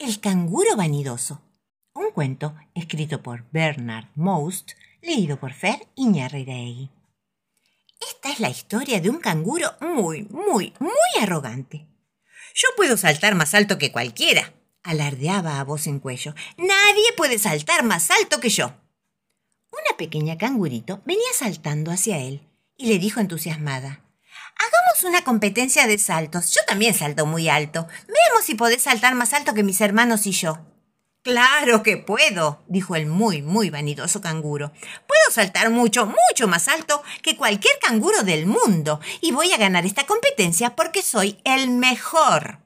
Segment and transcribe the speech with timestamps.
[0.00, 1.42] El canguro vanidoso.
[1.92, 4.70] Un cuento escrito por Bernard Most,
[5.02, 6.88] leído por Fer Iñárritu.
[8.00, 11.86] Esta es la historia de un canguro muy, muy, muy arrogante.
[12.54, 16.34] Yo puedo saltar más alto que cualquiera, alardeaba a voz en cuello.
[16.56, 18.72] Nadie puede saltar más alto que yo.
[19.70, 22.48] Una pequeña cangurito venía saltando hacia él
[22.78, 24.02] y le dijo entusiasmada
[25.00, 26.52] Hagamos una competencia de saltos.
[26.54, 27.86] Yo también salto muy alto.
[28.06, 30.58] Veamos si podés saltar más alto que mis hermanos y yo.
[31.22, 34.72] Claro que puedo, dijo el muy, muy vanidoso canguro.
[35.06, 39.86] Puedo saltar mucho, mucho más alto que cualquier canguro del mundo y voy a ganar
[39.86, 42.58] esta competencia porque soy el mejor.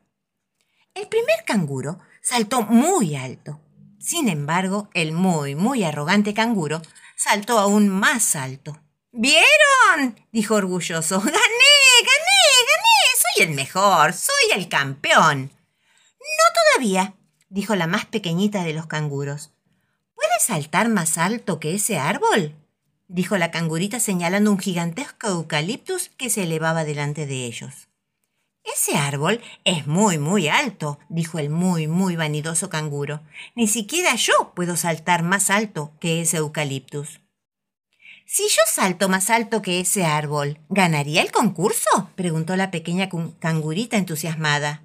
[0.95, 3.61] El primer canguro saltó muy alto.
[4.01, 6.83] Sin embargo, el muy, muy arrogante canguro
[7.17, 8.81] saltó aún más alto.
[9.13, 10.19] ¿Vieron?
[10.33, 11.21] dijo orgulloso.
[11.25, 11.74] ¡Gané!
[13.35, 14.13] Soy el mejor.
[14.13, 15.51] Soy el campeón.
[16.21, 17.15] No todavía,
[17.49, 19.53] dijo la más pequeñita de los canguros.
[20.15, 22.55] ¿Puedes saltar más alto que ese árbol?
[23.09, 27.89] dijo la cangurita señalando un gigantesco eucaliptus que se elevaba delante de ellos.
[28.65, 33.21] Ese árbol es muy, muy alto, dijo el muy, muy vanidoso canguro.
[33.55, 37.21] Ni siquiera yo puedo saltar más alto que ese eucaliptus.
[38.35, 42.11] Si yo salto más alto que ese árbol, ¿ganaría el concurso?
[42.17, 44.83] preguntó la pequeña cangurita entusiasmada.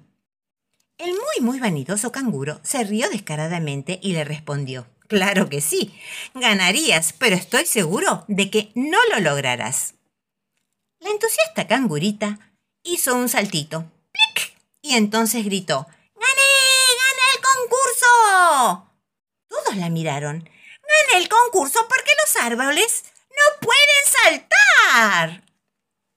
[0.98, 5.92] El muy, muy vanidoso canguro se rió descaradamente y le respondió Claro que sí,
[6.32, 9.94] ganarías, pero estoy seguro de que no lo lograrás.
[11.00, 12.54] La entusiasta cangurita
[12.84, 14.54] hizo un saltito, ¡plic!
[14.80, 16.50] y entonces gritó ¡Gané!
[17.00, 18.92] ¡Gané el concurso!
[19.48, 20.38] Todos la miraron.
[20.38, 25.44] ¡Gané el concurso porque los árboles ¡No pueden saltar!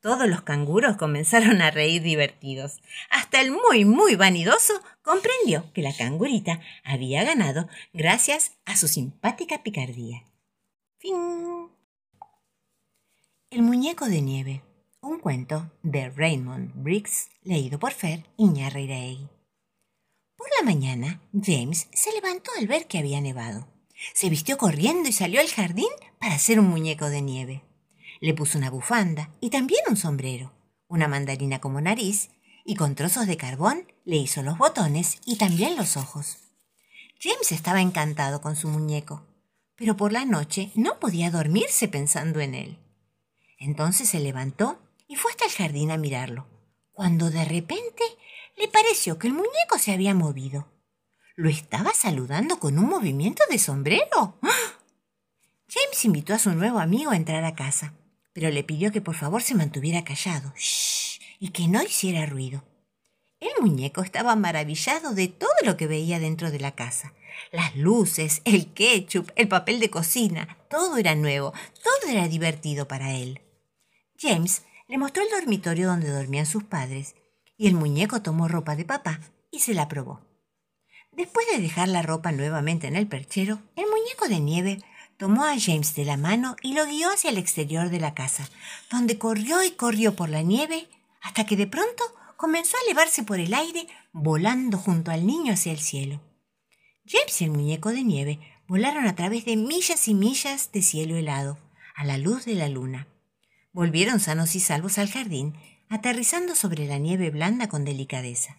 [0.02, 2.81] Todos los canguros comenzaron a reír divertidos.
[3.09, 9.64] Hasta el muy, muy vanidoso comprendió que la cangurita había ganado gracias a su simpática
[9.64, 10.25] picardía.
[10.97, 11.69] Fin.
[13.50, 14.62] El muñeco de nieve.
[15.00, 19.30] Un cuento de Raymond Briggs, leído por Fer Iñárritu.
[20.35, 23.72] Por la mañana, James se levantó al ver que había nevado.
[24.14, 27.64] Se vistió corriendo y salió al jardín para hacer un muñeco de nieve.
[28.19, 30.53] Le puso una bufanda y también un sombrero,
[30.88, 32.30] una mandarina como nariz,
[32.66, 36.38] y con trozos de carbón le hizo los botones y también los ojos.
[37.19, 39.25] James estaba encantado con su muñeco,
[39.75, 42.80] pero por la noche no podía dormirse pensando en él.
[43.59, 46.47] Entonces se levantó y fue hasta el jardín a mirarlo,
[46.92, 48.03] cuando de repente
[48.58, 50.68] le pareció que el muñeco se había movido.
[51.35, 54.38] ¿Lo estaba saludando con un movimiento de sombrero?
[54.44, 54.79] ¡Ah!
[55.67, 57.95] James invitó a su nuevo amigo a entrar a casa,
[58.33, 60.53] pero le pidió que por favor se mantuviera callado
[61.39, 62.63] y que no hiciera ruido.
[63.39, 67.13] El muñeco estaba maravillado de todo lo que veía dentro de la casa.
[67.51, 71.51] Las luces, el ketchup, el papel de cocina, todo era nuevo,
[71.83, 73.41] todo era divertido para él.
[74.19, 77.15] James le mostró el dormitorio donde dormían sus padres,
[77.57, 79.19] y el muñeco tomó ropa de papá
[79.50, 80.32] y se la probó.
[81.16, 84.79] Después de dejar la ropa nuevamente en el perchero, el muñeco de nieve
[85.18, 88.50] tomó a James de la mano y lo guió hacia el exterior de la casa,
[88.90, 90.88] donde corrió y corrió por la nieve
[91.22, 92.03] hasta que de pronto
[92.35, 96.19] comenzó a elevarse por el aire, volando junto al niño hacia el cielo.
[97.06, 101.16] James y el muñeco de nieve volaron a través de millas y millas de cielo
[101.16, 101.59] helado,
[101.95, 103.07] a la luz de la luna.
[103.72, 105.56] Volvieron sanos y salvos al jardín,
[105.90, 108.57] aterrizando sobre la nieve blanda con delicadeza.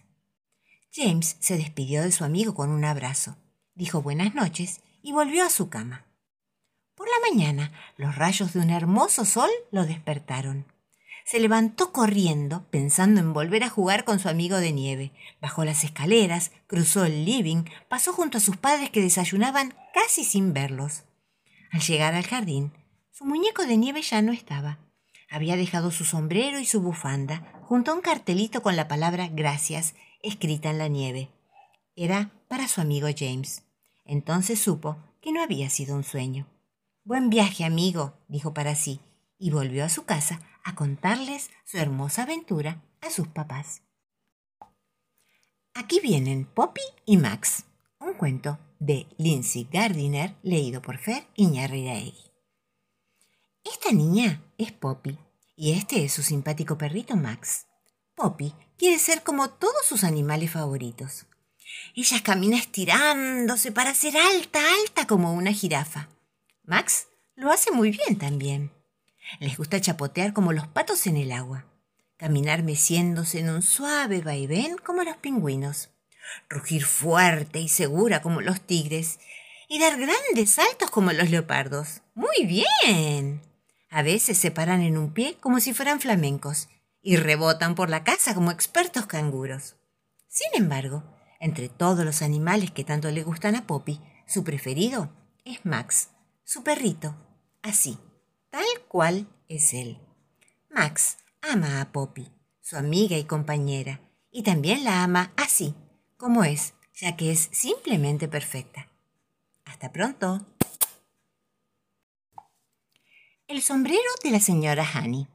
[0.95, 3.35] James se despidió de su amigo con un abrazo,
[3.73, 6.05] dijo buenas noches y volvió a su cama.
[6.95, 10.65] Por la mañana, los rayos de un hermoso sol lo despertaron.
[11.25, 15.11] Se levantó corriendo, pensando en volver a jugar con su amigo de nieve.
[15.41, 20.53] Bajó las escaleras, cruzó el living, pasó junto a sus padres que desayunaban casi sin
[20.53, 21.03] verlos.
[21.71, 22.71] Al llegar al jardín,
[23.11, 24.79] su muñeco de nieve ya no estaba.
[25.29, 29.95] Había dejado su sombrero y su bufanda junto a un cartelito con la palabra gracias
[30.27, 31.29] escrita en la nieve.
[31.95, 33.63] Era para su amigo James.
[34.03, 36.47] Entonces supo que no había sido un sueño.
[37.03, 38.99] Buen viaje, amigo, dijo para sí,
[39.37, 43.81] y volvió a su casa a contarles su hermosa aventura a sus papás.
[45.73, 47.65] Aquí vienen Poppy y Max,
[47.99, 52.17] un cuento de Lindsay Gardiner leído por Fer Iñárritu.
[53.63, 55.17] Esta niña es Poppy
[55.55, 57.67] y este es su simpático perrito Max.
[58.15, 61.25] Poppy quiere ser como todos sus animales favoritos.
[61.95, 66.07] Ella camina estirándose para ser alta, alta como una jirafa.
[66.63, 68.71] Max lo hace muy bien también.
[69.39, 71.65] Les gusta chapotear como los patos en el agua,
[72.17, 75.89] caminar meciéndose en un suave vaivén como los pingüinos.
[76.49, 79.19] rugir fuerte y segura como los tigres
[79.67, 82.01] y dar grandes saltos como los leopardos.
[82.13, 83.41] Muy bien.
[83.89, 86.69] A veces se paran en un pie como si fueran flamencos
[87.07, 89.75] y rebotan por la casa como expertos canguros.
[90.27, 91.03] Sin embargo,
[91.39, 95.13] entre todos los animales que tanto le gustan a Poppy, su preferido
[95.45, 96.09] es Max,
[96.43, 97.15] su perrito,
[97.61, 97.99] así,
[98.49, 99.99] tal cual es él.
[100.71, 102.27] Max ama a Poppy,
[102.59, 105.75] su amiga y compañera, y también la ama así,
[106.17, 108.87] como es, ya que es simplemente perfecta.
[109.63, 110.43] Hasta pronto.
[113.47, 115.27] El sombrero de la señora Honey.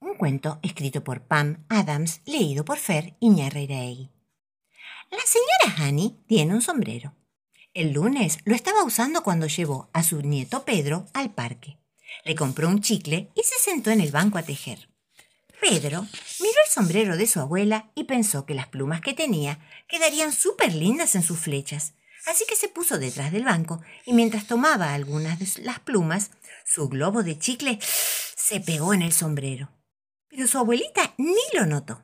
[0.00, 4.08] Un cuento escrito por Pam Adams, leído por Fer Iñárritu.
[5.10, 7.14] La señora Honey tiene un sombrero.
[7.74, 11.78] El lunes lo estaba usando cuando llevó a su nieto Pedro al parque.
[12.24, 14.88] Le compró un chicle y se sentó en el banco a tejer.
[15.60, 16.06] Pedro
[16.40, 19.58] miró el sombrero de su abuela y pensó que las plumas que tenía
[19.88, 21.94] quedarían súper lindas en sus flechas,
[22.26, 26.30] así que se puso detrás del banco y mientras tomaba algunas de las plumas,
[26.64, 29.70] su globo de chicle se pegó en el sombrero.
[30.28, 32.02] Pero su abuelita ni lo notó.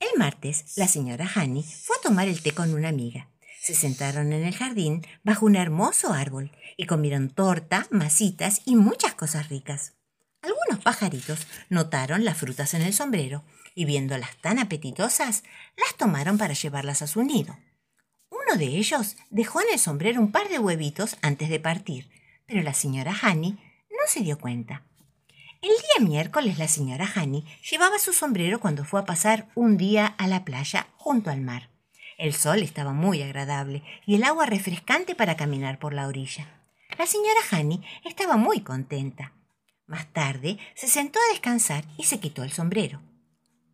[0.00, 3.28] El martes, la señora Honey fue a tomar el té con una amiga.
[3.60, 9.14] Se sentaron en el jardín bajo un hermoso árbol y comieron torta, masitas y muchas
[9.14, 9.94] cosas ricas.
[10.40, 15.42] Algunos pajaritos notaron las frutas en el sombrero y viéndolas tan apetitosas,
[15.76, 17.58] las tomaron para llevarlas a su nido.
[18.30, 22.10] Uno de ellos dejó en el sombrero un par de huevitos antes de partir,
[22.46, 23.52] pero la señora Honey
[23.90, 24.84] no se dio cuenta.
[25.60, 30.06] El día miércoles la señora Honey llevaba su sombrero cuando fue a pasar un día
[30.06, 31.68] a la playa junto al mar.
[32.16, 36.46] El sol estaba muy agradable y el agua refrescante para caminar por la orilla.
[36.96, 39.32] La señora Honey estaba muy contenta.
[39.86, 43.02] Más tarde se sentó a descansar y se quitó el sombrero.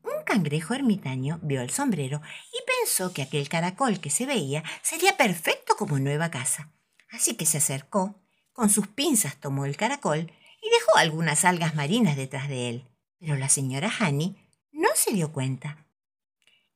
[0.02, 5.18] Un cangrejo ermitaño vio el sombrero y pensó que aquel caracol que se veía sería
[5.18, 6.72] perfecto como nueva casa.
[7.10, 8.22] Así que se acercó,
[8.54, 10.32] con sus pinzas tomó el caracol
[10.64, 12.88] y dejó algunas algas marinas detrás de él.
[13.20, 14.36] Pero la señora Honey
[14.72, 15.86] no se dio cuenta.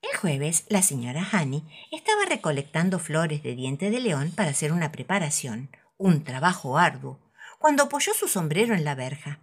[0.02, 4.92] El jueves, la señora Honey estaba recolectando flores de diente de león para hacer una
[4.92, 7.18] preparación, un trabajo arduo,
[7.58, 9.40] cuando apoyó su sombrero en la verja.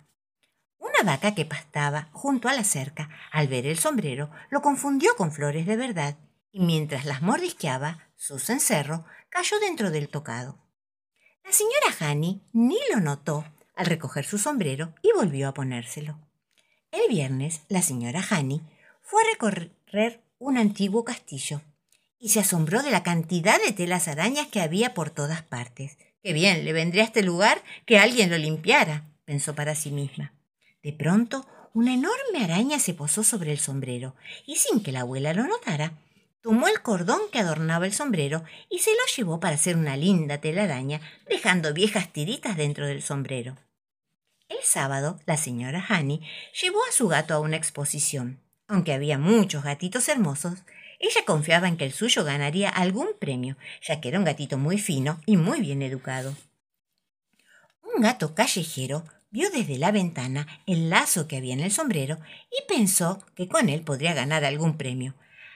[0.77, 5.31] Una vaca que pastaba junto a la cerca, al ver el sombrero, lo confundió con
[5.31, 6.17] flores de verdad,
[6.51, 10.57] y mientras las mordisqueaba, su cencerro cayó dentro del tocado.
[11.43, 13.45] La señora Honey ni lo notó
[13.75, 16.19] al recoger su sombrero y volvió a ponérselo.
[16.91, 18.61] El viernes, la señora Honey
[19.01, 21.61] fue a recorrer un antiguo castillo
[22.19, 25.97] y se asombró de la cantidad de telas arañas que había por todas partes.
[26.23, 30.33] Qué bien, le vendría a este lugar que alguien lo limpiara, pensó para sí misma.
[30.81, 35.33] De pronto, una enorme araña se posó sobre el sombrero y sin que la abuela
[35.33, 35.93] lo notara,
[36.45, 40.37] tomó el cordón que adornaba el sombrero y se lo llevó para hacer una linda
[40.37, 43.57] telaraña, dejando viejas tiritas dentro del sombrero.
[44.47, 46.21] El sábado, la señora Honey
[46.61, 48.43] llevó a su gato a una exposición.
[48.67, 50.59] Aunque había muchos gatitos hermosos,
[50.99, 54.77] ella confiaba en que el suyo ganaría algún premio, ya que era un gatito muy
[54.77, 56.35] fino y muy bien educado.
[57.81, 62.19] Un gato callejero vio desde la ventana el lazo que había en el sombrero
[62.51, 65.15] y pensó que con él podría ganar algún premio,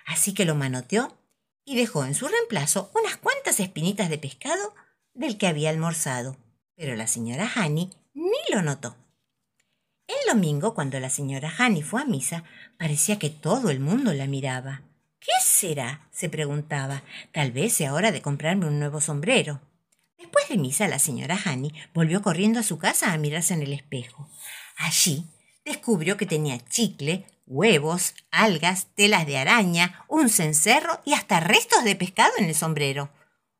[0.09, 1.15] así que lo manoteó
[1.63, 4.73] y dejó en su reemplazo unas cuantas espinitas de pescado
[5.13, 6.35] del que había almorzado.
[6.75, 8.95] Pero la señora Honey ni lo notó.
[10.07, 12.44] El domingo, cuando la señora Honey fue a misa,
[12.80, 14.81] parecía que todo el mundo la miraba.
[15.19, 16.07] ¿Qué será?
[16.11, 17.04] se preguntaba.
[17.31, 19.61] Tal vez sea hora de comprarme un nuevo sombrero.
[20.18, 23.73] Después de misa, la señora Honey volvió corriendo a su casa a mirarse en el
[23.73, 24.28] espejo.
[24.78, 25.25] Allí
[25.63, 31.97] descubrió que tenía chicle, huevos, algas, telas de araña, un cencerro y hasta restos de
[31.97, 33.09] pescado en el sombrero.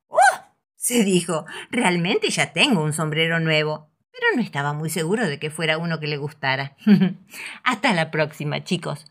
[0.08, 0.18] ¡Oh!
[0.78, 5.50] se dijo, realmente ya tengo un sombrero nuevo pero no estaba muy seguro de que
[5.50, 6.76] fuera uno que le gustara.
[7.64, 9.06] Hasta la próxima, chicos.